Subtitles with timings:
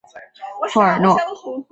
[0.71, 1.15] 富尔诺。